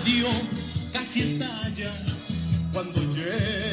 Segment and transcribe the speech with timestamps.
[0.00, 0.28] estadio,
[0.92, 1.92] casi estalla
[2.72, 3.69] cuando llegan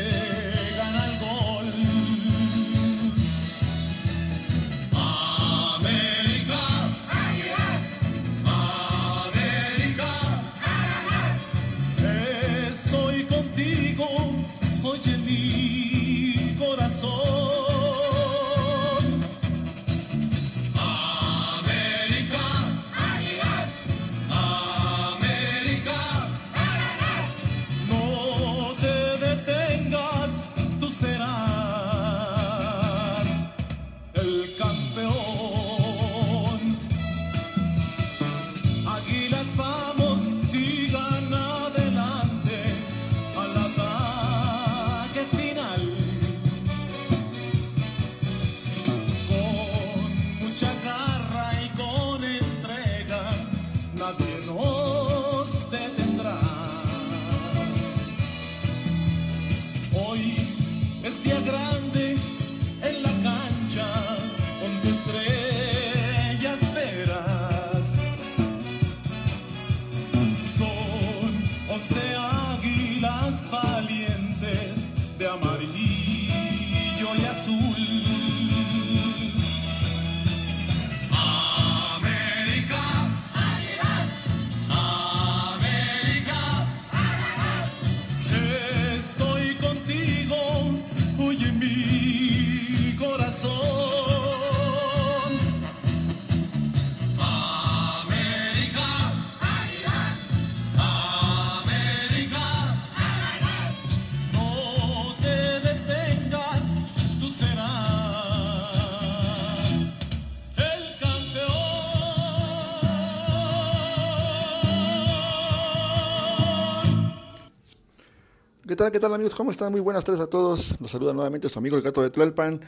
[118.91, 119.35] qué tal amigos?
[119.35, 119.73] ¿Cómo están?
[119.73, 120.79] Muy buenas tardes a todos.
[120.79, 122.61] Los saluda nuevamente su amigo el gato de Tlalpan,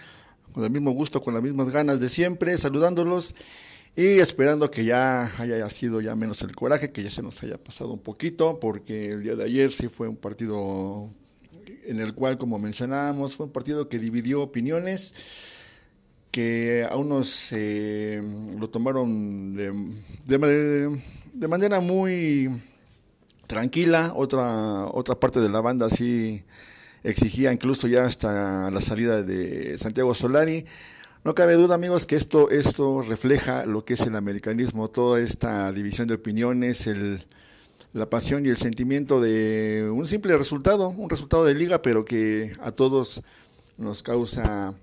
[0.51, 3.33] con el mismo gusto, con las mismas ganas de siempre, saludándolos
[3.95, 7.57] y esperando que ya haya sido ya menos el coraje, que ya se nos haya
[7.57, 11.09] pasado un poquito, porque el día de ayer sí fue un partido
[11.85, 15.13] en el cual, como mencionábamos, fue un partido que dividió opiniones,
[16.31, 18.21] que a unos eh,
[18.57, 22.49] lo tomaron de manera muy
[23.49, 26.45] tranquila, otra, otra parte de la banda sí
[27.03, 30.65] exigía incluso ya hasta la salida de Santiago Solari.
[31.23, 35.73] No cabe duda, amigos, que esto, esto refleja lo que es el americanismo, toda esta
[35.73, 37.25] división de opiniones, el,
[37.91, 42.53] la pasión y el sentimiento de un simple resultado, un resultado de liga, pero que
[42.61, 43.23] a todos
[43.79, 44.75] nos causa,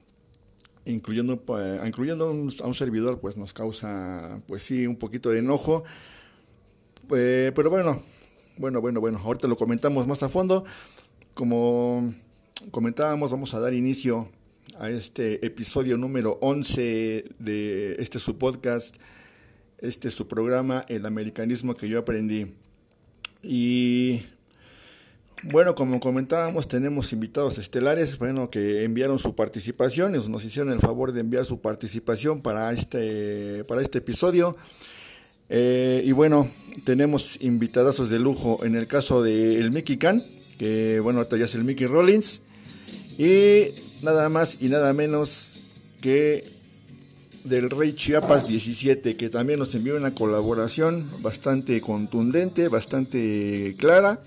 [0.85, 5.85] incluyendo, pues, incluyendo a un servidor, pues nos causa, pues sí, un poquito de enojo.
[7.15, 8.03] Eh, pero bueno,
[8.59, 10.65] bueno, bueno, bueno, ahorita lo comentamos más a fondo.
[11.35, 12.15] Como
[12.71, 14.31] comentábamos, vamos a dar inicio
[14.79, 18.97] a este episodio número 11 de este su podcast,
[19.79, 22.55] este su programa, El Americanismo que yo aprendí.
[23.43, 24.23] Y
[25.43, 31.13] bueno, como comentábamos, tenemos invitados estelares, bueno, que enviaron su participación, nos hicieron el favor
[31.13, 34.57] de enviar su participación para este, para este episodio.
[35.49, 36.49] Eh, y bueno,
[36.85, 40.23] tenemos invitadazos de lujo en el caso de el Mickey Khan,
[40.59, 42.41] que bueno, ahorita ya es el Mickey Rollins.
[43.19, 43.69] Y
[44.03, 45.59] nada más y nada menos
[46.01, 46.45] que
[47.45, 54.21] del Rey Chiapas 17, que también nos envió una colaboración bastante contundente, bastante clara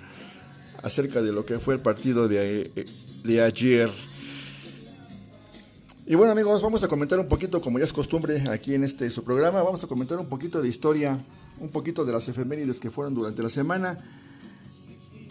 [0.81, 2.71] acerca de lo que fue el partido de,
[3.23, 3.89] de ayer.
[6.09, 9.11] Y bueno amigos, vamos a comentar un poquito, como ya es costumbre aquí en este
[9.11, 11.15] su programa, vamos a comentar un poquito de historia,
[11.59, 13.95] un poquito de las efemérides que fueron durante la semana.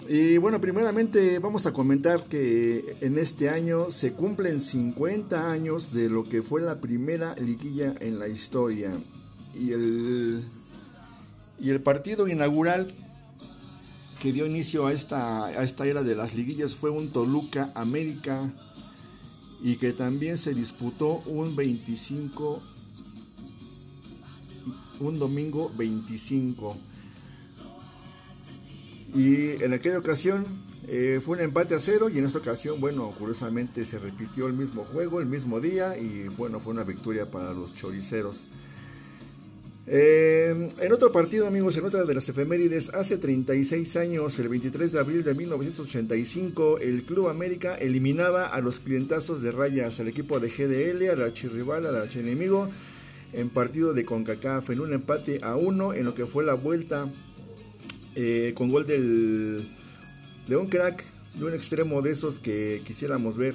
[0.08, 6.08] Y bueno, primeramente vamos a comentar que en este año se cumplen 50 años de
[6.08, 8.92] lo que fue la primera liguilla en la historia.
[9.58, 10.44] Y el,
[11.58, 12.86] y el partido inaugural
[14.22, 18.52] que dio inicio a esta, a esta era de las liguillas fue un Toluca América
[19.62, 22.62] y que también se disputó un 25
[25.00, 26.76] un domingo 25
[29.14, 30.46] y en aquella ocasión
[30.86, 34.54] eh, fue un empate a cero y en esta ocasión bueno curiosamente se repitió el
[34.54, 38.48] mismo juego el mismo día y bueno fue una victoria para los choriceros
[39.90, 44.92] Eh, en otro partido, amigos, en otra de las efemérides, hace 36 años, el 23
[44.92, 50.40] de abril de 1985, el Club América eliminaba a los clientazos de rayas, al equipo
[50.40, 52.68] de GDL, al archirrival, al archienemigo,
[53.32, 57.10] en partido de CONCACAF, en un empate a uno, en lo que fue la vuelta
[58.14, 59.66] eh, con gol del,
[60.48, 61.02] de un crack,
[61.38, 63.54] de un extremo de esos que quisiéramos ver.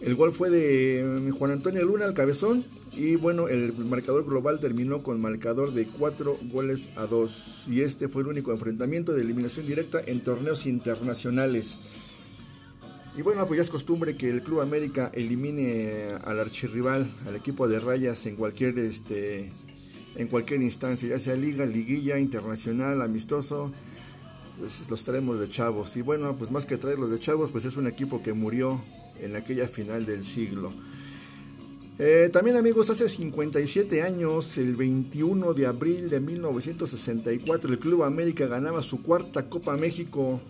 [0.00, 5.02] El gol fue de Juan Antonio Luna al cabezón y bueno, el marcador global terminó
[5.02, 7.64] con marcador de 4 goles a 2.
[7.68, 11.80] Y este fue el único enfrentamiento de eliminación directa en torneos internacionales.
[13.16, 17.68] Y bueno, pues ya es costumbre que el Club América elimine al archirrival, al equipo
[17.68, 19.52] de rayas en cualquier este
[20.16, 23.72] en cualquier instancia, ya sea liga, liguilla, internacional, amistoso,
[24.58, 25.96] pues los traemos de chavos.
[25.96, 28.78] Y bueno, pues más que traerlos de chavos, pues es un equipo que murió
[29.20, 30.70] en aquella final del siglo.
[31.98, 38.46] Eh, también amigos, hace 57 años, el 21 de abril de 1964, el Club América
[38.46, 40.40] ganaba su cuarta Copa México,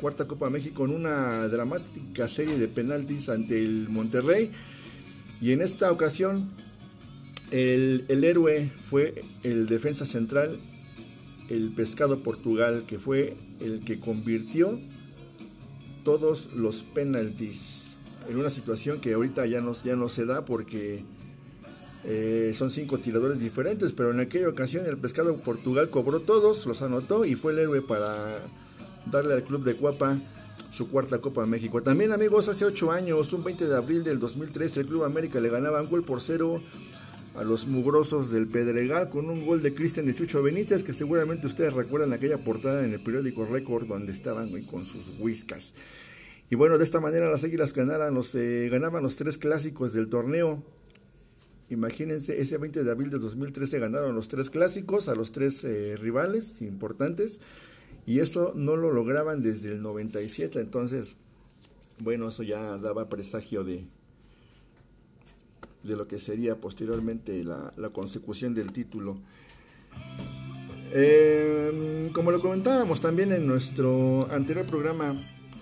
[0.00, 4.50] cuarta Copa México en una dramática serie de penaltis ante el Monterrey.
[5.42, 6.50] Y en esta ocasión,
[7.50, 10.58] el, el héroe fue el defensa central,
[11.50, 14.80] el Pescado Portugal, que fue el que convirtió
[16.04, 17.85] todos los penaltis
[18.28, 21.02] en una situación que ahorita ya no, ya no se da porque
[22.04, 26.82] eh, son cinco tiradores diferentes, pero en aquella ocasión el pescado Portugal cobró todos, los
[26.82, 28.40] anotó y fue el héroe para
[29.10, 30.18] darle al club de Cuapa
[30.70, 31.82] su cuarta Copa México.
[31.82, 35.48] También amigos, hace ocho años, un 20 de abril del 2013, el Club América le
[35.48, 36.60] ganaba un gol por cero
[37.34, 41.46] a los mugrosos del Pedregal con un gol de Cristian de Chucho Benítez, que seguramente
[41.46, 45.74] ustedes recuerdan aquella portada en el periódico Record donde estaban con sus whiskas.
[46.48, 50.08] Y bueno, de esta manera las Águilas ganaban los, eh, ganaban los tres clásicos del
[50.08, 50.62] torneo.
[51.68, 55.96] Imagínense, ese 20 de abril de 2013 ganaron los tres clásicos a los tres eh,
[55.96, 57.40] rivales importantes.
[58.06, 60.60] Y eso no lo lograban desde el 97.
[60.60, 61.16] Entonces,
[61.98, 63.88] bueno, eso ya daba presagio de,
[65.82, 69.18] de lo que sería posteriormente la, consecución del título.
[70.92, 75.16] Eh, como lo comentábamos también en nuestro anterior programa,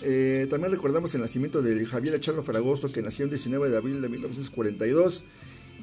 [0.05, 4.03] eh, también recordamos el nacimiento de Javier Echano Fragoso, que nació el 19 de abril
[4.03, 5.25] de 1942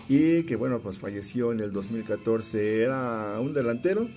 [0.08, 2.84] y que, bueno, pues falleció en el 2014.
[2.84, 4.08] Era un delantero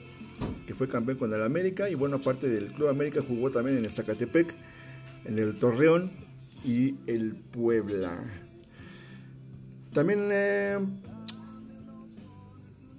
[0.67, 3.85] que fue campeón con el América y, bueno, aparte del Club América, jugó también en
[3.85, 4.53] el Zacatepec,
[5.25, 6.11] en el Torreón
[6.65, 8.23] y el Puebla.
[9.93, 10.79] También eh,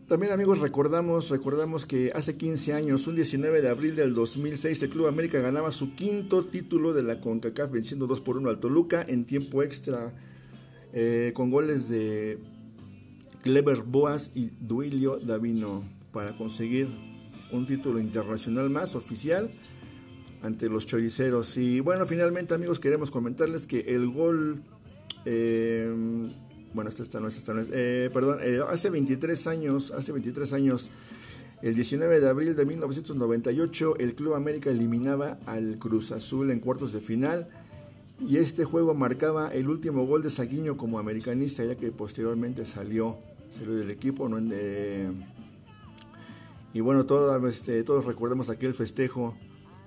[0.08, 4.90] también amigos recordamos, recordamos que hace 15 años, un 19 de abril del 2006, el
[4.90, 9.04] Club América ganaba su quinto título de la CONCACAF venciendo 2 por 1 al Toluca
[9.08, 10.14] en tiempo extra
[10.94, 12.40] eh, con goles de
[13.42, 16.88] Clever Boas y Duilio Davino para conseguir
[17.52, 19.52] un título internacional más oficial
[20.44, 21.58] ante los choriceros.
[21.58, 24.62] Y bueno, finalmente amigos queremos comentarles que el gol...
[25.26, 25.92] Eh,
[26.76, 30.52] bueno, esta, no es, esta no es, eh, perdón, eh, hace 23 años, hace 23
[30.52, 30.90] años,
[31.62, 36.92] el 19 de abril de 1998, el Club América eliminaba al Cruz Azul en cuartos
[36.92, 37.48] de final
[38.20, 43.18] y este juego marcaba el último gol de Saguiño como americanista, ya que posteriormente salió,
[43.58, 44.38] salió del equipo, ¿no?
[46.74, 49.34] y bueno, todos, este, todos recordamos aquel festejo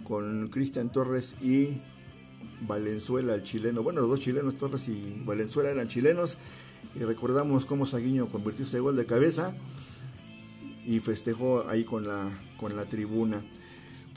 [0.05, 1.83] con Cristian Torres y
[2.63, 3.83] Valenzuela, el chileno.
[3.83, 6.39] Bueno, los dos chilenos, Torres y Valenzuela eran chilenos
[7.05, 9.55] recordamos cómo Saguiño convirtió ese gol de cabeza
[10.87, 12.29] y festejó ahí con la,
[12.59, 13.43] con la tribuna.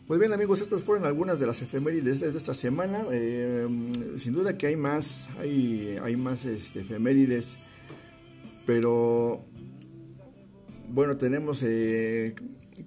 [0.07, 3.05] Pues bien amigos, estas fueron algunas de las efemérides de esta semana.
[3.11, 3.67] Eh,
[4.17, 7.57] sin duda que hay más, hay, hay más este, efemérides,
[8.65, 9.43] pero
[10.89, 12.35] bueno, tenemos, eh,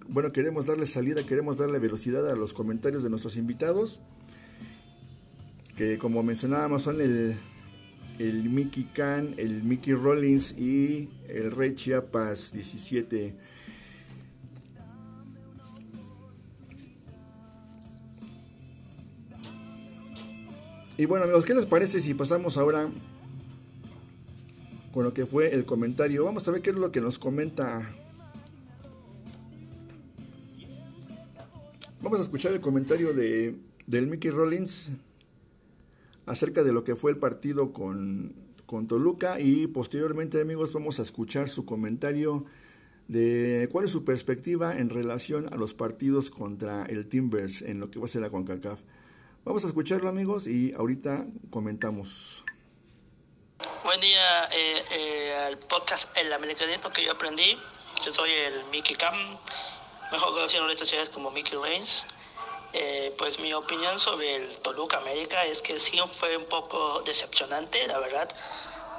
[0.09, 4.01] bueno, queremos darle salida, queremos darle velocidad a los comentarios de nuestros invitados,
[5.77, 7.37] que como mencionábamos son el,
[8.19, 13.35] el Mickey Khan, el Mickey Rollins y el Rey Chiapas 17.
[20.97, 22.89] Y bueno amigos, ¿qué les parece si pasamos ahora
[24.93, 26.25] con lo que fue el comentario?
[26.25, 27.91] Vamos a ver qué es lo que nos comenta.
[32.01, 33.57] Vamos a escuchar el comentario de,
[33.87, 34.93] del Mickey Rollins
[36.27, 38.35] acerca de lo que fue el partido con,
[38.67, 42.45] con Toluca y posteriormente amigos vamos a escuchar su comentario
[43.09, 47.91] de cuál es su perspectiva en relación a los partidos contra el Timbers en lo
[47.91, 48.81] que va a ser la CONCACAF.
[49.45, 52.43] Vamos a escucharlo amigos y ahorita comentamos.
[53.85, 57.59] Buen día eh, eh, al podcast El Americanismo que yo aprendí.
[58.05, 59.15] Yo soy el Mickey Cam,
[60.11, 62.07] mejor conocido en estas ciudades como Mickey Reigns.
[62.77, 67.87] Eh, pues mi opinión sobre el Toluca América es que sí fue un poco decepcionante,
[67.87, 68.29] la verdad.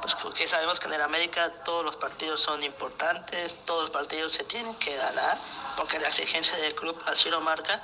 [0.01, 4.31] Pues porque sabemos que en el América todos los partidos son importantes, todos los partidos
[4.31, 5.37] se tienen que ganar,
[5.75, 7.83] porque la exigencia del club así lo marca.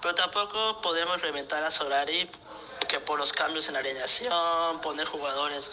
[0.00, 2.30] Pero tampoco podemos reventar a Solari
[2.86, 5.72] que por los cambios en la alineación, poner jugadores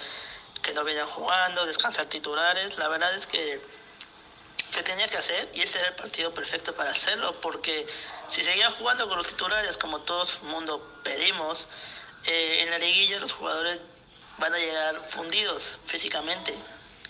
[0.63, 3.61] que no venían jugando, descansar titulares, la verdad es que
[4.73, 7.85] se tenía que hacer y ese era el partido perfecto para hacerlo, porque
[8.25, 11.67] si seguían jugando con los titulares como todo el mundo pedimos,
[12.25, 13.81] eh, en la liguilla los jugadores
[14.39, 16.55] van a llegar fundidos físicamente.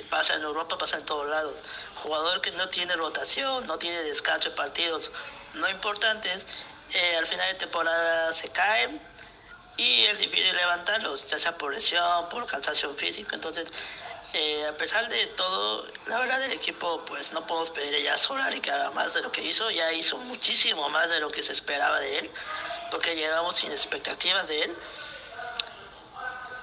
[0.10, 1.56] Pasa en Europa, pasa en todos lados.
[1.96, 5.12] Jugador que no tiene rotación, no tiene descanso de partidos
[5.54, 6.46] no importantes,
[6.94, 9.00] eh, al final de temporada se caen
[9.78, 13.34] y es difícil levantarlos, ya sea por lesión, por cansancio físico.
[13.34, 13.66] Entonces,
[14.34, 18.18] eh, a pesar de todo, la verdad del equipo, pues no podemos pedir ya a
[18.18, 19.70] Solari que haga más de lo que hizo.
[19.70, 22.32] Ya hizo muchísimo más de lo que se esperaba de él,
[22.90, 24.78] porque llegamos sin expectativas de él.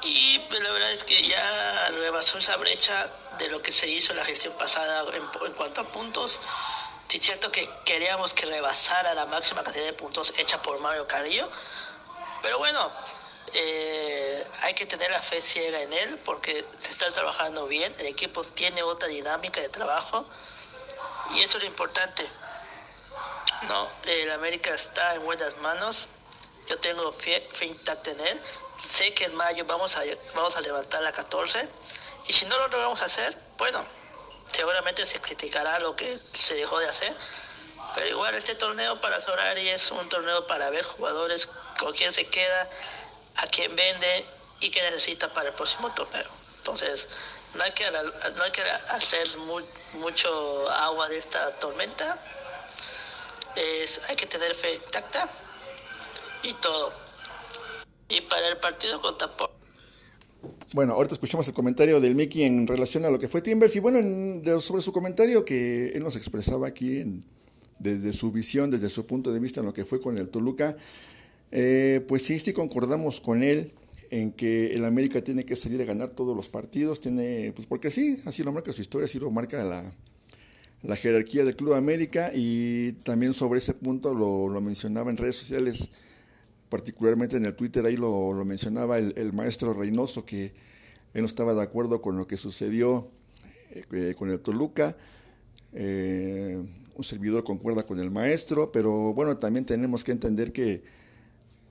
[0.02, 3.08] Y pues, la verdad es que ya rebasó esa brecha
[3.38, 6.40] de lo que se hizo la gestión pasada en, en cuanto a puntos.
[7.08, 11.06] Sí es cierto que queríamos que rebasara la máxima cantidad de puntos hecha por Mario
[11.06, 11.50] Carrillo,
[12.42, 12.92] pero bueno,
[13.54, 18.06] eh, hay que tener la fe ciega en él porque se está trabajando bien, el
[18.06, 20.26] equipo tiene otra dinámica de trabajo
[21.34, 22.26] y eso es lo importante.
[23.68, 26.08] No, el América está en buenas manos,
[26.66, 28.40] yo tengo fe, fe intacta en él,
[28.88, 30.02] sé que en mayo vamos a,
[30.34, 31.68] vamos a levantar la 14
[32.26, 33.84] y si no lo logramos hacer, bueno,
[34.52, 37.16] seguramente se criticará lo que se dejó de hacer,
[37.94, 42.28] pero igual este torneo para Solari es un torneo para ver jugadores con quién se
[42.28, 42.70] queda,
[43.42, 44.26] a quién vende
[44.60, 46.30] y qué necesita para el próximo torneo.
[46.56, 47.08] Entonces,
[47.54, 49.26] no hay que, no hay que hacer
[49.94, 52.22] mucho agua de esta tormenta.
[53.56, 55.28] Es, hay que tener fe intacta
[56.42, 56.92] y todo.
[58.08, 59.30] Y para el partido contra
[60.72, 63.80] bueno, ahorita escuchamos el comentario del Mickey en relación a lo que fue Timbers y
[63.80, 64.00] bueno,
[64.60, 67.04] sobre su comentario que él nos expresaba aquí
[67.80, 70.76] desde su visión, desde su punto de vista en lo que fue con el Toluca,
[71.52, 73.72] eh, pues sí, sí concordamos con él
[74.10, 77.90] en que el América tiene que salir a ganar todos los partidos, tiene, pues porque
[77.90, 79.94] sí, así lo marca su historia, así lo marca la,
[80.82, 85.36] la jerarquía del Club América y también sobre ese punto lo, lo mencionaba en redes
[85.36, 85.90] sociales
[86.70, 90.54] particularmente en el Twitter, ahí lo, mencionaba el, maestro Reynoso, que
[91.12, 93.08] él no estaba de acuerdo con lo que sucedió
[93.92, 94.96] eh, con el Toluca.
[95.72, 96.62] Eh,
[96.94, 100.82] un servidor concuerda con el maestro, pero bueno, también tenemos que entender que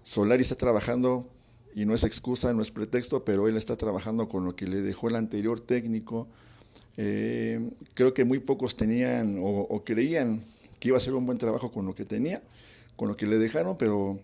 [0.10, 1.30] Solari está trabajando,
[1.75, 4.82] y no es excusa, no es pretexto, pero él está trabajando con lo que le
[4.82, 6.28] dejó el anterior técnico.
[6.98, 10.44] Eh, creo que muy pocos tenían o, creían
[10.80, 12.42] que iba a ser un buen trabajo con lo que tenía,
[12.96, 14.20] con lo que le dejaron, pero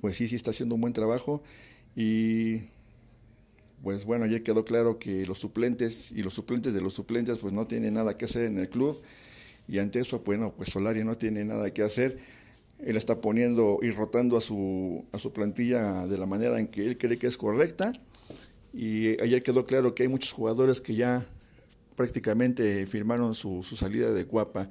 [0.00, 1.42] pues sí, sí está haciendo un buen trabajo
[1.94, 2.70] y
[3.82, 7.52] pues bueno, ya quedó claro que los suplentes y los suplentes de los suplentes pues
[7.52, 8.98] no tienen nada que hacer en el club
[9.68, 12.16] y ante eso, bueno, pues Solari no tiene nada que hacer.
[12.80, 16.84] Él está poniendo y rotando a su, a su plantilla de la manera en que
[16.84, 17.92] él cree que es correcta
[18.72, 21.26] y ayer quedó claro que hay muchos jugadores que ya
[21.96, 24.70] prácticamente firmaron su, su salida de Cuapa.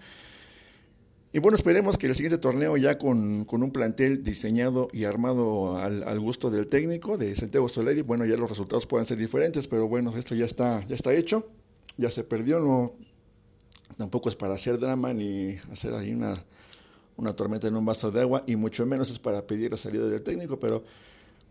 [1.33, 6.19] Y bueno, esperemos que el siguiente torneo ya con, un plantel diseñado y armado al,
[6.19, 10.15] gusto del técnico, de Santiago Soleri, bueno, ya los resultados puedan ser diferentes, pero bueno,
[10.17, 11.49] esto ya está, ya está hecho,
[11.97, 12.93] ya se perdió, no,
[13.97, 16.45] tampoco es para hacer drama ni hacer ahí una,
[17.17, 20.07] una tormenta en un vaso de agua, y mucho menos es para pedir la salida
[20.07, 20.83] del técnico, pero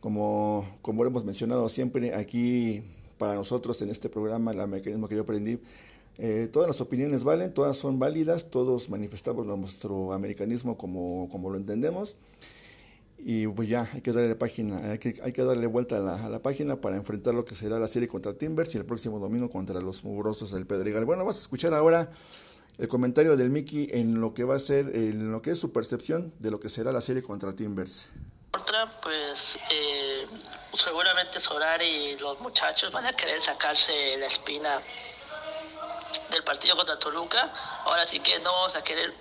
[0.01, 2.83] como, como hemos mencionado siempre aquí
[3.19, 5.59] para nosotros en este programa, el mecanismo que yo aprendí,
[6.19, 11.57] eh, todas las opiniones valen, todas son válidas, todos manifestamos nuestro americanismo como, como lo
[11.57, 12.17] entendemos.
[13.19, 16.27] Y pues ya, hay que darle página, hay que, hay que darle vuelta a la,
[16.27, 19.19] a la, página para enfrentar lo que será la serie contra Timbers y el próximo
[19.19, 21.05] domingo contra los mugrosos del Pedregal.
[21.07, 22.13] Bueno, vamos a escuchar ahora
[22.79, 25.73] el comentario del Mickey en lo que va a ser, en lo que es su
[25.73, 28.11] percepción de lo que será la serie contra Timbers.
[28.53, 30.27] Otra, pues eh,
[30.75, 34.81] seguramente Solar y los muchachos van a querer sacarse la espina
[36.31, 37.53] del partido contra Toluca.
[37.85, 39.13] Ahora sí que no vamos a querer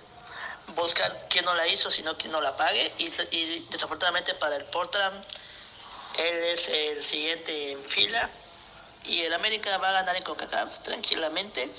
[0.74, 2.92] buscar quién no la hizo, sino quién no la pague.
[2.98, 3.08] Y,
[3.70, 5.24] desafortunadamente para el Portland,
[6.18, 8.30] él es el siguiente en fila.
[9.04, 11.70] Y el América va a ganar en CONCACAF tranquilamente.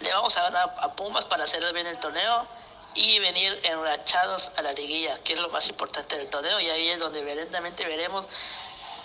[0.00, 2.46] Le vamos a ganar a Pumas para hacer bien el torneo
[2.94, 6.60] y venir enrachados a la liguilla, que es lo más importante del torneo.
[6.60, 8.26] Y ahí es donde evidentemente veremos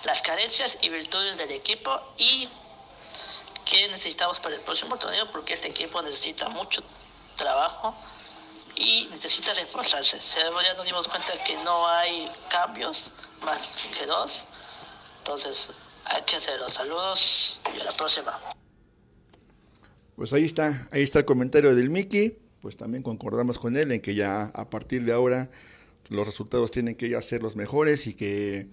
[0.03, 2.49] las carencias y virtudes del equipo y
[3.65, 6.83] qué necesitamos para el próximo torneo, porque este equipo necesita mucho,
[7.35, 7.95] trabajo
[8.75, 10.19] y necesita reforzarse.
[10.35, 14.45] Ya nos dimos cuenta que no hay cambios más que dos,
[15.19, 15.69] entonces
[16.05, 16.69] hay que hacerlo.
[16.69, 18.39] Saludos y a la próxima.
[20.15, 23.99] Pues ahí está, ahí está el comentario del Mickey, pues también concordamos con él en
[23.99, 25.49] que ya a partir de ahora
[26.09, 28.67] los resultados tienen que ya ser los mejores y que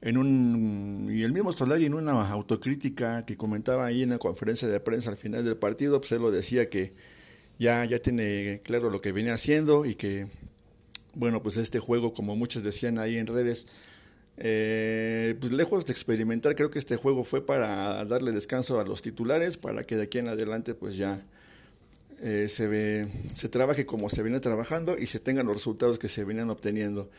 [0.00, 4.68] en un y el mismo Solari en una autocrítica que comentaba ahí en la conferencia
[4.68, 6.94] de prensa al final del partido, pues él lo decía que
[7.58, 10.28] ya ya tiene claro lo que venía haciendo y que
[11.14, 13.66] bueno, pues este juego como muchos decían ahí en redes
[14.42, 19.02] eh, pues lejos de experimentar, creo que este juego fue para darle descanso a los
[19.02, 21.22] titulares, para que de aquí en adelante pues ya
[22.22, 26.08] eh, se, ve, se trabaje como se viene trabajando y se tengan los resultados que
[26.08, 27.10] se venían obteniendo.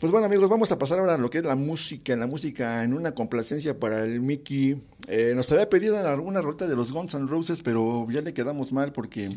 [0.00, 2.82] Pues bueno amigos, vamos a pasar ahora a lo que es la música, la música
[2.82, 4.80] en una complacencia para el Mickey.
[5.06, 8.72] Eh, nos había pedido alguna ruta de los Guns N' Roses, pero ya le quedamos
[8.72, 9.36] mal porque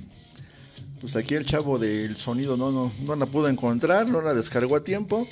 [1.01, 4.77] pues aquí el chavo del sonido no, no, no la pudo encontrar, no la descargó
[4.77, 5.27] a tiempo.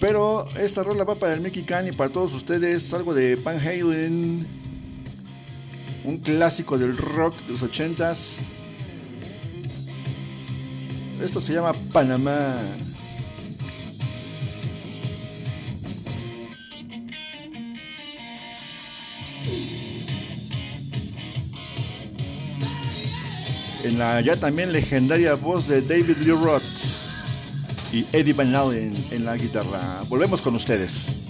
[0.00, 2.92] Pero esta rola va para el Mickey Khan y para todos ustedes.
[2.92, 4.46] Algo de Van Halen.
[6.04, 8.38] Un clásico del rock de los ochentas.
[11.22, 12.56] Esto se llama Panamá.
[23.84, 26.93] En la ya también legendaria voz de David Lee Roth
[27.94, 30.02] y Eddie Van Halen en la guitarra.
[30.08, 31.23] Volvemos con ustedes.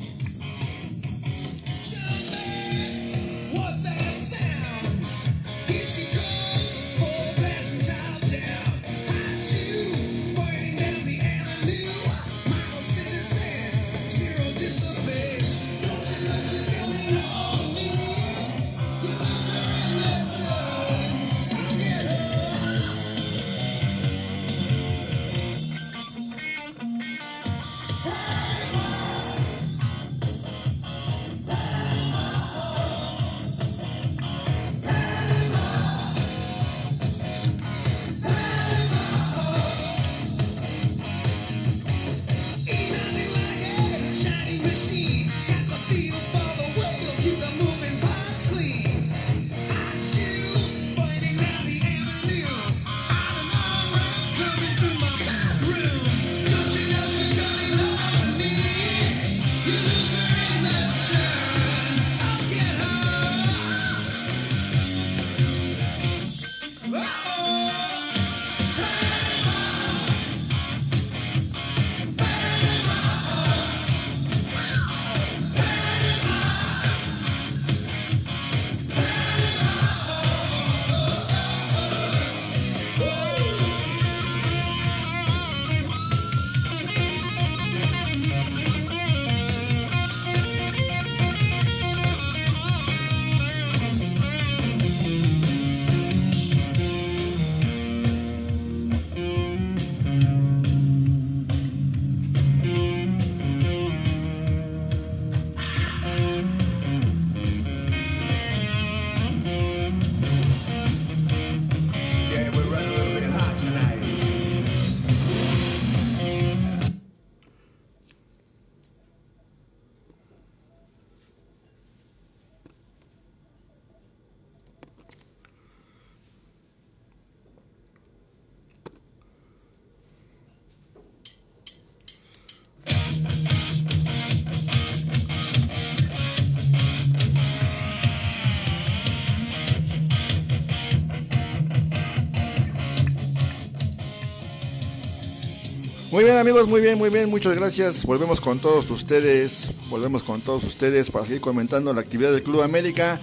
[146.14, 148.06] Muy bien amigos, muy bien, muy bien, muchas gracias.
[148.06, 152.62] Volvemos con todos ustedes, volvemos con todos ustedes para seguir comentando la actividad del Club
[152.62, 153.20] América.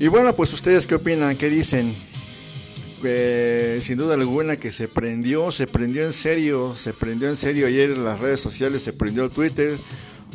[0.00, 1.94] Y bueno, pues ustedes qué opinan, qué dicen.
[3.00, 7.68] Que sin duda alguna que se prendió, se prendió en serio, se prendió en serio
[7.68, 9.78] ayer en las redes sociales, se prendió Twitter.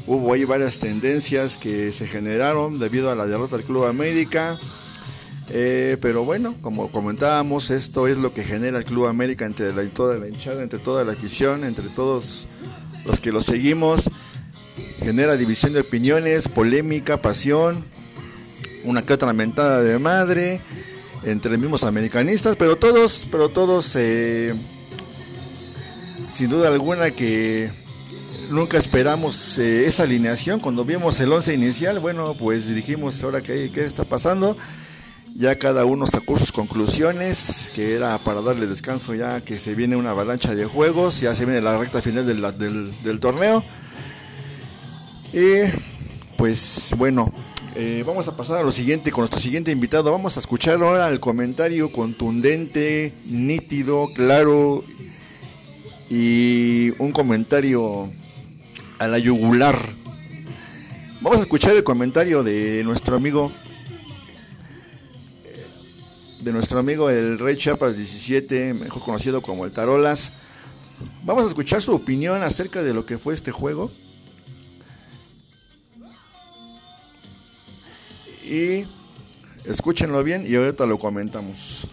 [0.08, 4.58] Hubo ahí varias tendencias que se generaron debido a la derrota del Club América.
[5.50, 10.18] Eh, pero bueno, como comentábamos, esto es lo que genera el Club América entre toda
[10.18, 12.48] la hinchada, entre toda la afición, entre todos
[13.06, 14.10] los que lo seguimos.
[15.00, 17.84] Genera división de opiniones, polémica, pasión,
[18.86, 20.62] una que otra mentada de madre
[21.26, 24.54] entre mismos americanistas, pero todos, pero todos, eh,
[26.32, 27.70] sin duda alguna que
[28.50, 30.60] nunca esperamos eh, esa alineación.
[30.60, 34.58] Cuando vimos el once inicial, bueno, pues dijimos, ahora qué, qué está pasando
[35.36, 39.96] Ya cada uno sacó sus conclusiones, que era para darle descanso ya que se viene
[39.96, 43.64] una avalancha de juegos, ya se viene la recta final del, torneo.
[45.34, 45.72] Y
[46.38, 47.34] pues bueno,
[47.76, 50.12] eh, vamos a pasar a lo siguiente con nuestro siguiente invitado.
[50.12, 54.84] Vamos a escuchar ahora el comentario contundente, nítido, claro
[56.16, 58.08] y un comentario
[59.00, 59.76] a la yugular.
[61.22, 63.52] Vamos a escuchar el comentario de nuestro amigo
[66.44, 70.34] de nuestro amigo el Rey Chapas 17, mejor conocido como el Tarolas.
[71.24, 73.92] Vamos a escuchar su opinión acerca de lo que fue este juego.
[78.44, 78.86] Y
[79.64, 81.88] escúchenlo bien y ahorita lo comentamos.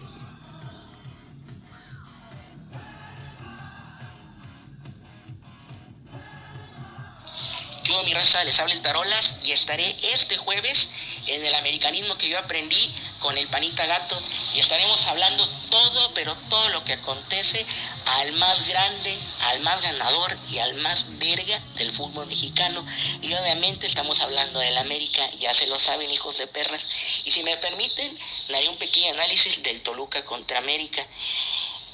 [8.21, 10.89] Les habla el Tarolas y estaré este jueves
[11.25, 14.21] en el americanismo que yo aprendí con el panita gato
[14.53, 17.65] y estaremos hablando todo, pero todo lo que acontece
[18.05, 22.85] al más grande, al más ganador y al más verga del fútbol mexicano.
[23.23, 26.87] Y obviamente estamos hablando del América, ya se lo saben hijos de perras.
[27.25, 28.15] Y si me permiten,
[28.49, 31.03] daré un pequeño análisis del Toluca contra América.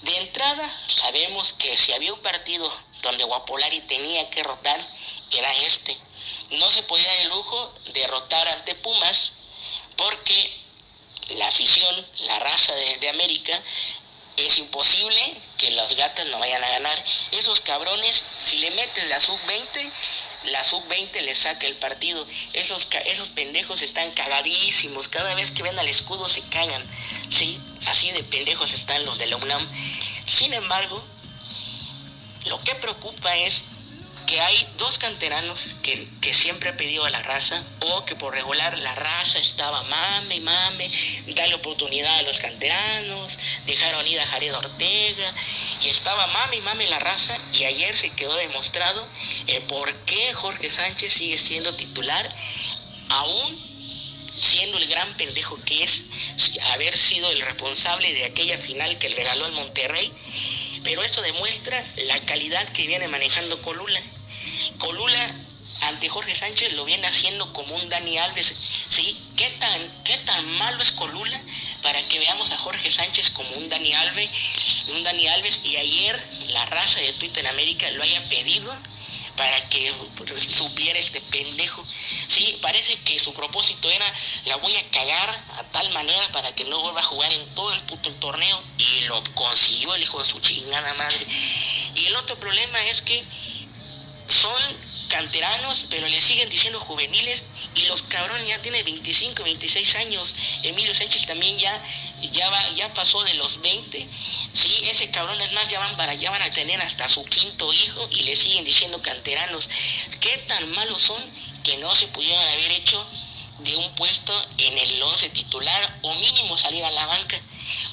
[0.01, 2.69] De entrada, sabemos que si había un partido
[3.01, 4.79] donde Guapolari tenía que rotar,
[5.31, 5.97] era este.
[6.51, 9.33] No se podía de lujo derrotar ante Pumas
[9.97, 10.67] porque
[11.35, 13.59] la afición, la raza de, América,
[14.37, 15.19] es imposible
[15.57, 17.05] que los gatas no vayan a ganar.
[17.31, 19.91] Esos cabrones, si le metes la sub-20,
[20.51, 22.25] la sub-20 le saca el partido.
[22.53, 25.09] Esos, esos pendejos están cagadísimos.
[25.09, 26.85] Cada vez que ven al escudo se cagan.
[27.29, 29.67] Sí, así de pendejos están los de la UNAM.
[30.25, 31.03] Sin embargo,
[32.45, 33.63] lo que preocupa es
[34.27, 38.77] que hay dos canteranos que, siempre ha pedido a la raza, o que por regular
[38.77, 40.91] la raza estaba mame, y mame,
[41.27, 45.33] darle oportunidad a los canteranos, dejaron ir a Jared Ortega,
[45.81, 49.07] y estaba mame mame la raza, y ayer se quedó demostrado
[49.47, 52.27] el por qué Jorge Sánchez sigue siendo titular,
[53.07, 53.67] aún
[54.41, 56.03] siendo el gran pendejo que es
[56.73, 60.11] haber sido el responsable de aquella final que regaló al Monterrey,
[60.83, 64.01] pero esto demuestra la calidad que viene manejando Colula.
[64.77, 65.35] Colula
[65.81, 68.55] ante Jorge Sánchez lo viene haciendo como un Dani Alves.
[68.89, 69.17] ¿Sí?
[69.35, 71.39] ¿Qué tan, qué tan malo es Colula
[71.81, 74.29] para que veamos a Jorge Sánchez como un Dani Alves,
[74.87, 78.75] un Dani Alves y ayer la raza de Twitter América lo haya pedido
[79.35, 79.93] para que
[80.37, 81.85] supiera este pendejo.
[82.27, 84.11] Sí, parece que su propósito era
[84.45, 87.71] la voy a cagar a tal manera para que no vuelva a jugar en todo
[87.71, 91.25] el puto torneo y lo consiguió el hijo de su chingada madre.
[91.95, 93.23] Y el otro problema es que
[94.27, 94.61] son
[95.09, 97.43] canteranos, pero le siguen diciendo juveniles
[97.75, 100.35] y los cabrones ya tienen 25, 26 años.
[100.63, 101.81] Emilio Sánchez también ya
[102.33, 104.07] ya va ya pasó de los 20.
[104.53, 107.71] Sí, ese cabrón es más ya van para ya van a tener hasta su quinto
[107.71, 109.69] hijo y le siguen diciendo canteranos.
[110.19, 111.21] ¿Qué tan malos son
[111.63, 113.05] que no se pudieran haber hecho
[113.59, 117.39] de un puesto en el 11 titular o mínimo salir a la banca?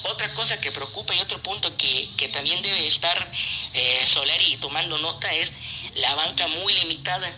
[0.03, 3.31] Otra cosa que preocupa y otro punto que, que también debe estar
[3.73, 5.51] eh, Solari tomando nota es
[5.95, 7.29] la banca muy limitada.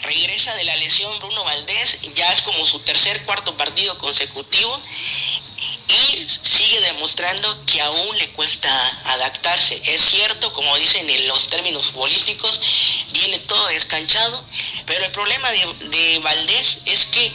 [0.00, 4.80] Regresa de la lesión Bruno Valdés, ya es como su tercer, cuarto partido consecutivo
[5.88, 8.68] y sigue demostrando que aún le cuesta
[9.04, 9.80] adaptarse.
[9.84, 12.60] Es cierto, como dicen en los términos futbolísticos,
[13.10, 14.44] viene todo descanchado,
[14.86, 17.32] pero el problema de, de Valdés es que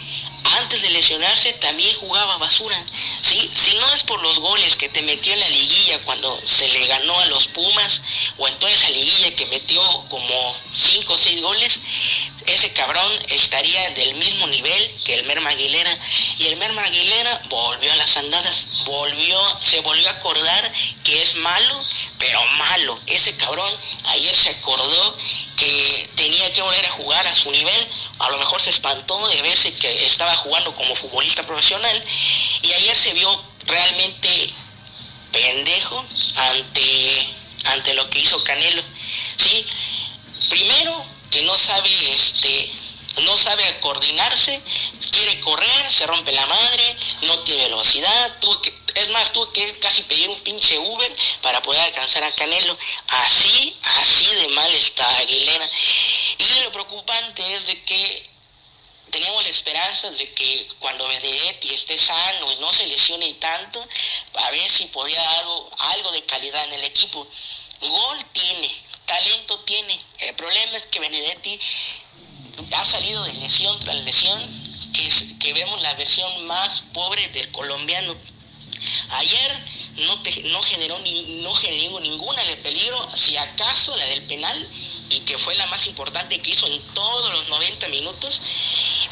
[0.57, 2.77] antes de lesionarse también jugaba basura.
[3.21, 3.49] ¿sí?
[3.53, 6.85] Si no es por los goles que te metió en la liguilla cuando se le
[6.87, 8.03] ganó a los Pumas,
[8.37, 11.79] o en toda esa liguilla que metió como 5 o 6 goles,
[12.45, 15.97] ese cabrón estaría del mismo nivel que el Merma Aguilera.
[16.39, 21.35] Y el Merma Aguilera volvió a las andadas, volvió, se volvió a acordar que es
[21.35, 21.75] malo,
[22.19, 22.99] pero malo.
[23.07, 23.71] Ese cabrón
[24.05, 25.17] ayer se acordó
[25.57, 27.87] que tenía que volver a jugar a su nivel.
[28.19, 32.03] A lo mejor se espantó de verse que estaba jugando como futbolista profesional.
[32.61, 34.53] Y ayer se vio realmente
[35.31, 37.29] pendejo ante,
[37.65, 38.83] ante lo que hizo Canelo.
[39.37, 39.65] ¿sí?
[40.49, 42.71] Primero, que no sabe, este,
[43.23, 44.61] no sabe coordinarse,
[45.09, 49.71] quiere correr, se rompe la madre, no tiene velocidad, tuvo que, es más, tuvo que
[49.79, 52.77] casi pedir un pinche Uber para poder alcanzar a Canelo.
[53.07, 55.67] Así, así de mal está Aguilera.
[56.37, 58.29] Y lo preocupante es de que
[59.09, 63.83] teníamos la esperanza de que cuando Benedetti esté sano y no se lesione tanto,
[64.35, 67.27] a ver si podía dar algo, algo de calidad en el equipo.
[67.81, 69.97] Gol tiene, talento tiene.
[70.19, 71.59] El problema es que Benedetti
[72.75, 74.39] ha salido de lesión tras lesión,
[74.93, 78.15] que que, que vemos la versión más pobre del colombiano.
[79.09, 79.59] Ayer
[79.97, 80.15] no,
[80.51, 84.69] no, generó, ni, no generó ninguna de peligro, si acaso la del penal,
[85.13, 88.41] y que fue la más importante que hizo en todos los 90 minutos.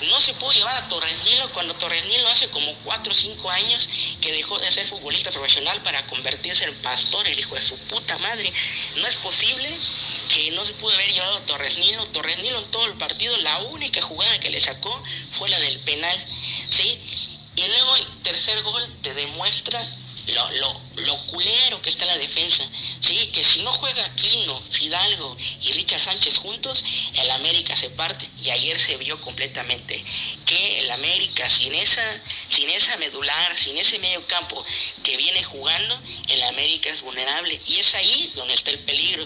[0.09, 3.51] No se pudo llevar a Torres Nilo cuando Torres Nilo hace como 4 o 5
[3.51, 3.87] años
[4.19, 8.17] que dejó de ser futbolista profesional para convertirse en pastor, el hijo de su puta
[8.17, 8.51] madre.
[8.95, 9.69] No es posible
[10.33, 12.05] que no se pudo haber llevado a Torres Nilo.
[12.07, 15.03] Torres Nilo en todo el partido, la única jugada que le sacó
[15.37, 16.19] fue la del penal.
[16.69, 16.99] ¿sí?
[17.55, 19.85] Y luego el tercer gol te demuestra
[20.27, 22.67] lo, lo, lo culero que está la defensa.
[22.99, 26.83] Sí, que si no juega Aquino, Fidalgo y Richard Sánchez juntos,
[27.15, 28.29] el América se parte.
[28.43, 30.03] Y ayer se vio completamente
[30.45, 32.03] que el América sin esa,
[32.49, 34.63] sin esa medular, sin ese medio campo
[35.03, 37.59] que viene jugando, el América es vulnerable.
[37.67, 39.25] Y es ahí donde está el peligro.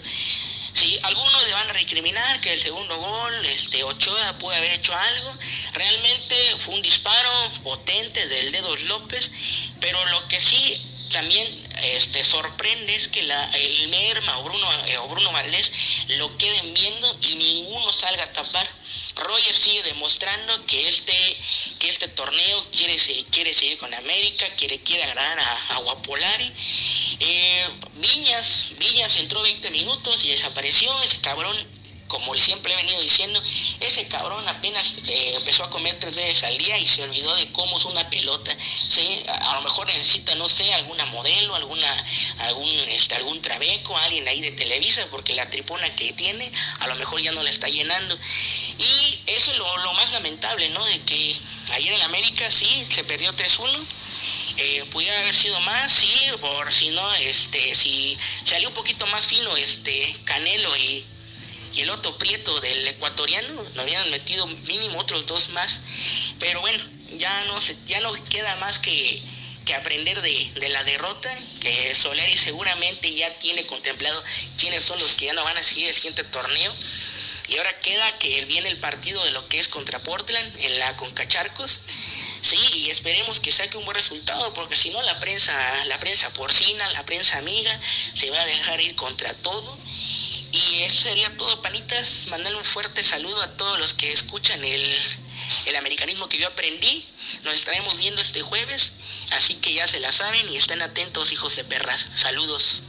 [0.76, 4.94] Sí, algunos le van a recriminar que el segundo gol, este Ochoa puede haber hecho
[4.94, 5.34] algo.
[5.72, 7.30] Realmente fue un disparo
[7.62, 9.32] potente del dedos López,
[9.80, 10.78] pero lo que sí
[11.12, 11.48] también
[11.82, 15.72] este, sorprende es que la, el Merma o Bruno, eh, o Bruno Valdés
[16.18, 18.68] lo queden viendo y ninguno salga a tapar.
[19.16, 21.36] Roger sigue demostrando que este,
[21.78, 22.96] que este torneo quiere,
[23.30, 26.52] quiere seguir con América, quiere, quiere agradar a, a Guapolari.
[27.20, 30.92] Eh, Viñas, Viñas entró 20 minutos y desapareció.
[31.02, 31.56] Ese cabrón
[32.08, 33.40] como siempre he venido diciendo,
[33.80, 37.50] ese cabrón apenas eh, empezó a comer tres veces al día y se olvidó de
[37.52, 38.54] cómo es una pelota.
[38.88, 39.22] ¿sí?
[39.28, 42.06] A, lo mejor necesita, no sé, alguna modelo, alguna,
[42.38, 46.50] algún, este, algún trabeco, alguien ahí de Televisa, porque la tripona que tiene
[46.80, 48.16] a lo mejor ya no la está llenando.
[48.78, 50.84] Y eso es lo, lo más lamentable, ¿no?
[50.84, 51.36] De que
[51.72, 53.84] ayer en América sí se perdió 3-1.
[54.58, 56.10] Eh, pudiera haber sido más, sí,
[56.40, 61.04] por si no, este, si salió un poquito más fino este Canelo y
[61.76, 65.80] y el otro Prieto del ecuatoriano, nos habían metido mínimo otros dos más.
[66.38, 66.82] Pero bueno,
[67.16, 69.22] ya no, se, ya no queda más que,
[69.64, 74.22] que aprender de, de, la derrota, que Solari seguramente ya tiene contemplado
[74.58, 76.72] quiénes son los que ya no van a seguir el siguiente torneo.
[77.48, 80.96] Y ahora queda que viene el partido de lo que es contra Portland en la
[80.96, 81.80] Concacharcos.
[82.40, 85.54] Sí, y esperemos que saque un buen resultado, porque si no la prensa,
[85.86, 87.80] la prensa porcina, la prensa amiga,
[88.14, 89.78] se va a dejar ir contra todo
[90.56, 92.26] y eso sería todo, panitas.
[92.28, 94.98] Mandarle un fuerte saludo a todos los que escuchan el,
[95.66, 97.06] el americanismo que yo aprendí.
[97.44, 98.92] Nos estaremos viendo este jueves,
[99.32, 102.06] así que ya se la saben y estén atentos, hijos de perras.
[102.16, 102.82] Saludos.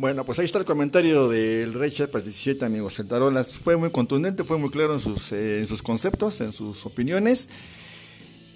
[0.00, 2.94] Bueno, pues ahí está el comentario del Rey Chiapas 17, amigos.
[2.94, 6.86] Centarolas fue muy contundente, fue muy claro en sus, eh, en sus conceptos, en sus
[6.86, 7.50] opiniones.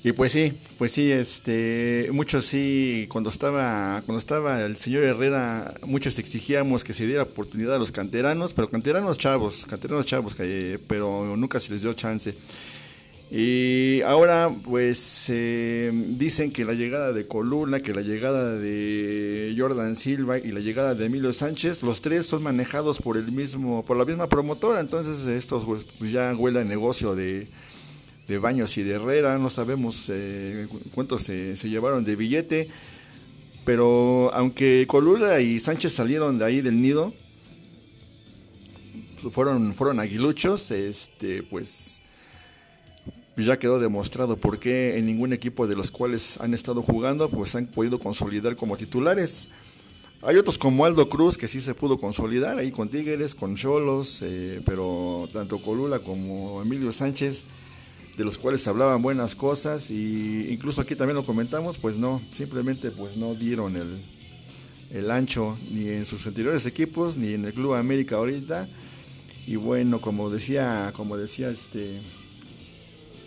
[0.03, 5.75] Y pues sí, pues sí, este, muchos sí, cuando estaba, cuando estaba el señor Herrera,
[5.83, 10.35] muchos exigíamos que se diera oportunidad a los canteranos, pero canteranos chavos, canteranos chavos,
[10.89, 12.35] pero nunca se les dio chance.
[13.31, 19.97] Y ahora, pues, eh, dicen que la llegada de Coluna, que la llegada de Jordan
[19.97, 23.97] Silva y la llegada de Emilio Sánchez, los tres son manejados por el mismo, por
[23.97, 27.49] la misma promotora, entonces estos pues, ya huele a negocio de
[28.27, 32.69] de Baños y de Herrera, no sabemos eh, cuántos se, llevaron de billete,
[33.65, 37.13] pero aunque Colula y Sánchez salieron de ahí del nido,
[39.33, 42.01] fueron, fueron aguiluchos, este, pues
[43.37, 47.55] ya quedó demostrado por qué en ningún equipo de los cuales han estado jugando, pues
[47.55, 49.49] han podido consolidar como titulares.
[50.23, 54.23] Hay otros como Aldo Cruz que sí se pudo consolidar ahí con Tigres, con Cholos,
[54.23, 57.45] eh, pero tanto Colula como Emilio Sánchez
[58.17, 62.93] de los cuales hablaban buenas cosas y incluso aquí también lo comentamos, pues no, simplemente
[62.93, 64.01] pues no dieron el,
[64.93, 68.69] el ancho ni en sus anteriores equipos ni en el Club América ahorita
[69.47, 72.01] y bueno, como decía, como decía este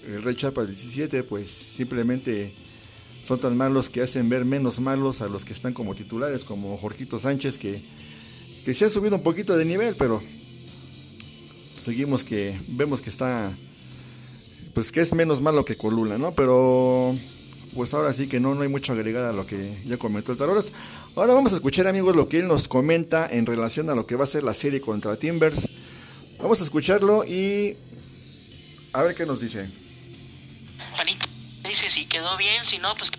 [0.08, 2.54] el Rey Chapa 17, pues simplemente
[3.24, 6.78] son tan malos que hacen ver menos malos a los que están como titulares, como
[6.78, 7.84] Jorgito Sánchez que
[8.68, 10.22] que se ha subido un poquito de nivel, pero
[11.80, 13.58] seguimos que vemos que está
[14.74, 16.34] pues que es menos malo que Colula, ¿no?
[16.34, 17.16] Pero
[17.74, 20.38] pues ahora sí que no, no hay mucho agregado a lo que ya comentó el
[20.38, 20.74] Tarolas.
[21.16, 24.18] Ahora vamos a escuchar, amigos, lo que él nos comenta en relación a lo que
[24.18, 25.72] va a ser la serie contra Timbers.
[26.38, 27.78] Vamos a escucharlo y
[28.92, 29.70] a ver qué nos dice.
[32.18, 33.12] Quedó bien, si no, pues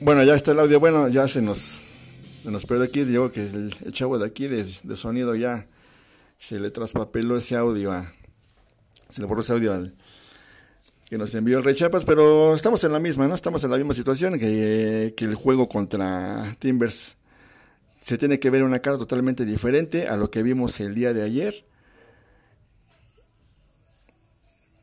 [0.00, 0.80] Bueno, ya está el audio.
[0.80, 1.82] Bueno, ya se nos,
[2.42, 3.04] se nos perdió aquí.
[3.04, 4.64] Digo que el, chavo de aquí de,
[4.96, 5.66] sonido ya
[6.38, 8.14] se le traspapeló ese audio a,
[9.10, 9.94] se le borró ese audio al,
[11.10, 13.34] que nos envió el Rey Chiapas, pero estamos en la misma, ¿no?
[13.34, 17.18] Estamos en la misma situación que, que el juego contra Timbers
[18.02, 21.22] se tiene que ver una cara totalmente diferente a lo que vimos el día de
[21.22, 21.64] ayer.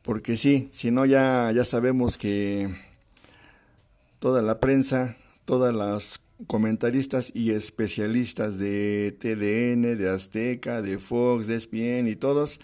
[0.02, 2.68] Porque sí, si no ya, ya sabemos que
[4.18, 11.56] toda la prensa, todas las comentaristas y especialistas de TDN, de Azteca, de Fox, de
[11.56, 12.60] ESPN y todos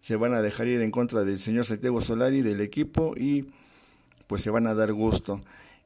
[0.00, 3.46] se van a dejar ir en contra del señor Santiago Solari, del equipo y
[4.26, 5.42] pues se van a dar gusto.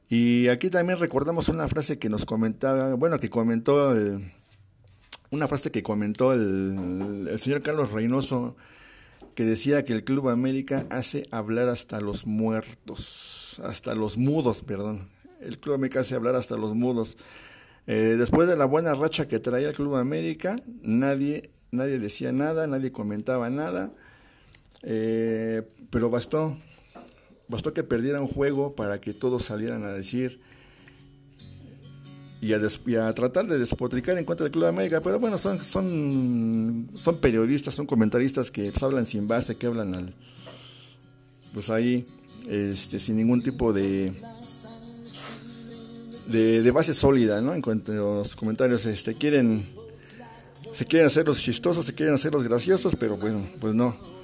[0.09, 3.93] Y aquí también recordamos una frase que nos comentaba, bueno, que comentó
[5.31, 8.55] una frase que comentó el, el señor Carlos Reynoso,
[9.35, 15.09] que decía que el Club América hace hablar hasta los muertos, hasta los mudos, perdón.
[15.41, 17.17] El Club América hace hablar hasta los mudos.
[17.85, 22.65] Eh, después de la buena racha que traía el Club América, nadie, nadie decía nada,
[22.65, 23.93] nadie comentaba nada,
[24.83, 26.57] eh, pero bastó
[27.47, 30.39] Bastó que perdiera un juego para que todos salieran a decir
[32.39, 35.01] y a, tratar de despotricar en contra del Club de América.
[35.01, 39.95] Pero bueno, son, son, son periodistas, son comentaristas que pues, hablan sin base, que hablan
[39.95, 40.13] al,
[41.53, 42.05] pues ahí
[42.49, 44.13] este, sin ningún tipo de,
[46.27, 47.53] de, base sólida, ¿no?
[47.53, 49.65] En cuanto a los comentarios, este, quieren,
[50.71, 54.16] se quieren hacer los chistosos, se quieren hacer los graciosos, pero bueno, pues no.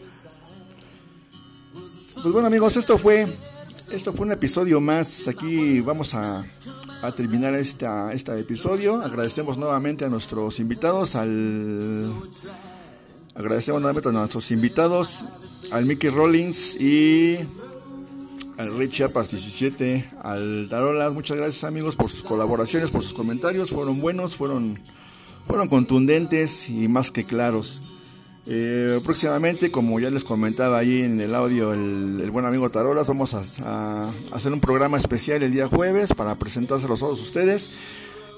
[2.24, 3.28] Pues bueno amigos, esto fue,
[3.92, 5.28] esto fue un episodio más.
[5.28, 6.46] Aquí vamos a,
[7.18, 9.02] terminar esta, este episodio.
[9.02, 12.10] Agradecemos nuevamente a nuestros invitados, al
[13.36, 15.26] agradecemos nuevamente a nuestros invitados,
[15.74, 17.40] al Mickey Rollins y
[18.58, 21.12] al Rey Chiapas 17, al Tarolas.
[21.12, 23.72] Muchas gracias amigos por sus colaboraciones, por sus comentarios.
[23.72, 24.80] Fueron buenos, fueron,
[25.46, 27.82] fueron contundentes y más que claros.
[28.46, 33.34] Eh, próximamente, como ya les comentaba ahí en el audio el, buen amigo Tarolas, vamos
[33.34, 37.72] a, hacer un programa especial el día jueves para presentárselos a todos ustedes,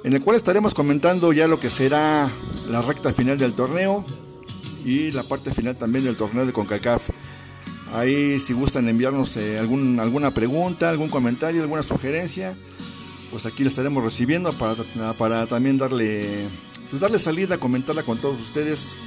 [0.03, 2.29] en el cual estaremos comentando ya lo que será
[2.69, 4.05] la recta final del torneo
[4.85, 7.09] y la parte final también del torneo de CONCACAF.
[7.93, 12.55] Ahí si gustan enviarnos eh, algún, alguna pregunta, algún comentario, alguna sugerencia,
[13.31, 16.45] pues aquí la estaremos recibiendo para, también darle,
[16.91, 18.97] pues darle salida, comentarla con todos ustedes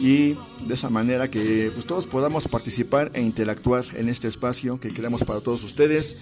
[0.00, 0.36] y
[0.66, 5.24] de esa manera que pues, todos podamos participar e interactuar en este espacio que creamos
[5.24, 6.16] para todos ustedes,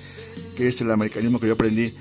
[0.57, 1.93] que es el americanismo que yo aprendí.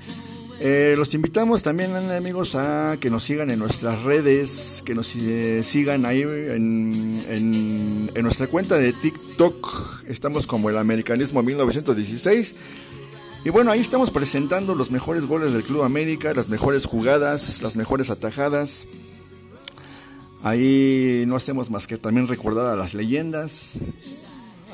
[0.60, 5.62] Eh, los invitamos también, amigos, a que nos sigan en nuestras redes, que nos eh,
[5.64, 10.04] sigan ahí en, en, en, nuestra cuenta de TikTok.
[10.06, 12.54] Estamos como el Americanismo 1916.
[13.44, 17.74] Y bueno, ahí estamos presentando los mejores goles del Club América, las mejores jugadas, las
[17.74, 18.86] mejores atajadas.
[20.44, 23.78] Ahí no hacemos más que también recordar a las leyendas.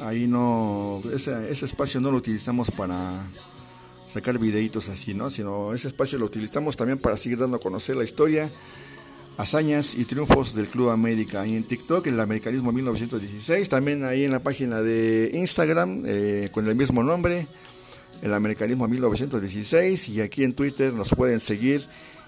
[0.02, 3.22] Ahí no, ese, espacio no lo utilizamos para
[4.04, 5.30] sacar videitos así, ¿no?
[5.30, 8.50] Sino ese espacio lo utilizamos también para seguir dando a conocer la historia,
[9.36, 11.42] hazañas y triunfos del Club América.
[11.42, 13.68] Ahí en TikTok, el Americanismo 1916.
[13.68, 17.46] También ahí en la página de Instagram eh, con el mismo nombre,
[18.22, 20.08] el Americanismo 1916.
[20.08, 21.86] Y aquí en Twitter nos pueden seguir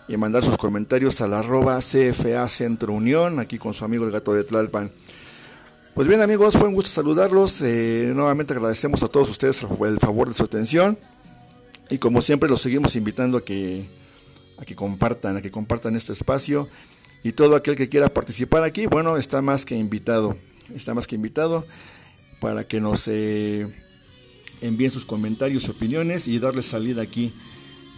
[0.09, 4.33] y mandar sus comentarios al arroba CFA Centro Unión, aquí con su amigo el gato
[4.35, 4.91] de Tlalpan.
[5.95, 7.61] Pues bien amigos, fue un gusto saludarlos.
[7.63, 10.99] Eh, nuevamente agradecemos a todos ustedes el favor de su atención.
[11.91, 13.87] Y como siempre los seguimos invitando a que,
[14.59, 16.67] a que compartan, a que compartan este espacio.
[17.23, 20.37] Y todo aquel que quiera participar aquí, bueno, está más que invitado.
[20.75, 21.67] Está más que invitado
[22.41, 23.69] para que nos eh,
[24.63, 27.35] envíen sus comentarios, opiniones y darles salida aquí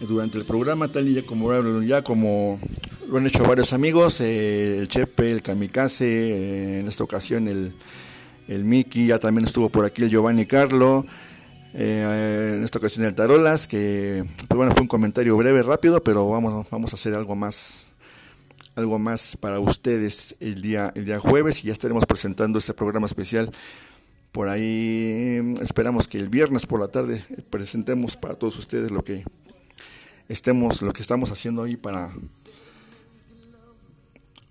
[0.01, 2.59] durante el programa, tal y ya como, ya como
[3.09, 7.75] lo han hecho varios amigos, eh, el Chepe, el Kamikaze, eh, en esta ocasión el,
[8.49, 11.05] el Miki, ya también estuvo por aquí el Giovanni Carlo,
[11.75, 16.29] eh, en esta ocasión el Tarolas, que pues bueno, fue un comentario breve, rápido, pero
[16.29, 17.91] vamos, vamos a hacer algo más
[18.77, 23.07] algo más para ustedes el día, el día jueves y ya estaremos presentando este programa
[23.07, 23.53] especial.
[24.33, 29.23] Por ahí esperamos que el viernes por la tarde presentemos para todos ustedes lo que
[30.29, 32.13] estemos, lo que estamos haciendo hoy para,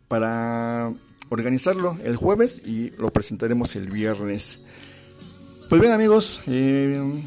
[0.08, 0.94] para
[1.30, 4.62] organizarlo el jueves y lo presentaremos el viernes.
[5.70, 7.24] Pues bien amigos, eh,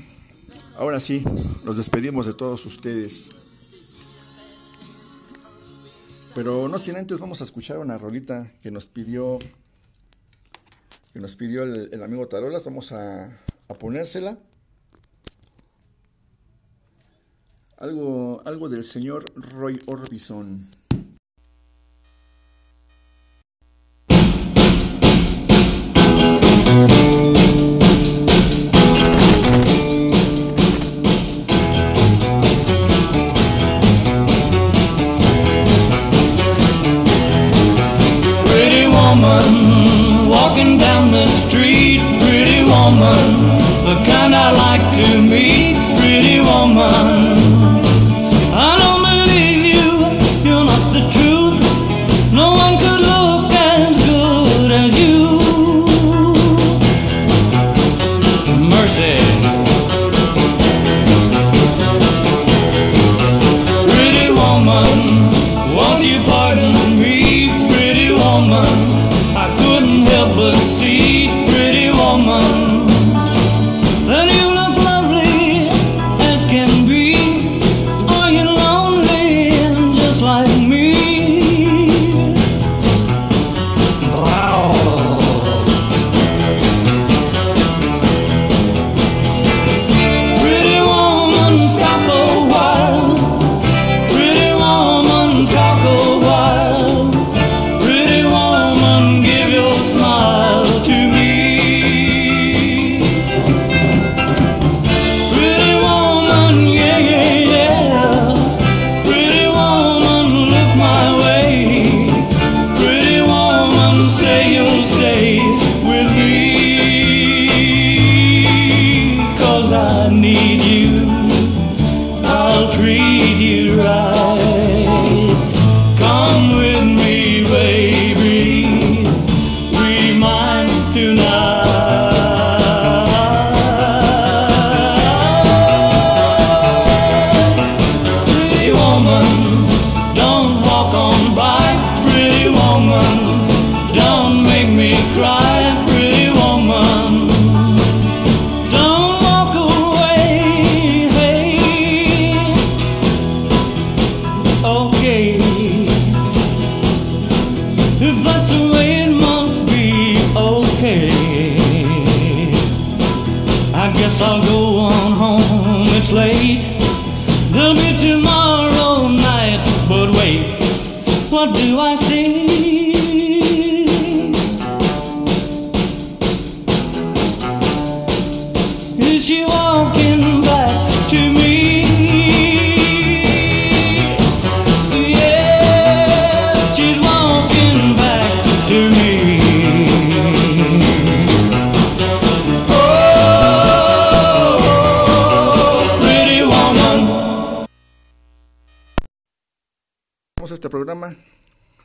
[0.78, 1.24] ahora sí,
[1.64, 3.30] nos despedimos de todos ustedes.
[6.34, 9.38] Pero no sin antes vamos a escuchar una rolita que nos pidió
[11.12, 13.24] que nos pidió el, amigo Tarolas, vamos a,
[13.68, 14.38] a ponérsela.
[17.78, 20.66] Algo, algo del señor Roy Orbison.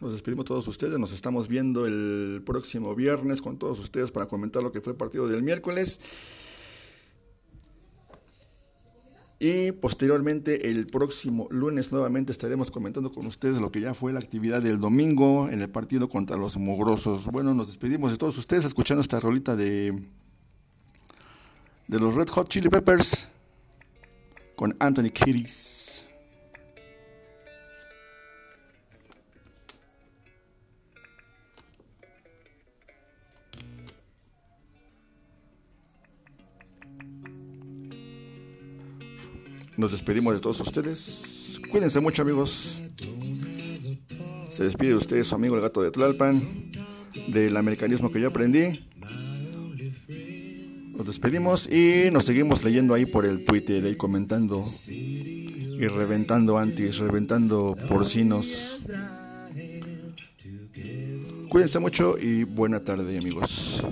[0.01, 0.97] Nos despedimos todos ustedes.
[0.97, 4.97] Nos estamos viendo el próximo viernes con todos ustedes para comentar lo que fue el
[4.97, 5.99] partido del miércoles.
[9.37, 14.19] Y posteriormente, el próximo lunes, nuevamente estaremos comentando con ustedes lo que ya fue la
[14.19, 17.27] actividad del domingo en el partido contra los mugrosos.
[17.27, 19.95] Bueno, nos despedimos de todos ustedes escuchando esta rolita de,
[21.87, 23.29] de los Red Hot Chili Peppers
[24.55, 26.05] con Anthony Kiddis.
[39.81, 41.59] Nos despedimos de todos ustedes.
[41.71, 42.83] Cuídense mucho, amigos.
[44.51, 46.39] Se despide de ustedes su amigo el gato de Tlalpan,
[47.29, 48.87] del americanismo que yo aprendí.
[50.95, 56.99] Nos despedimos y nos seguimos leyendo ahí por el Twitter, ahí comentando y reventando antis,
[56.99, 58.83] reventando porcinos.
[61.49, 63.83] Cuídense mucho y buena tarde, amigos.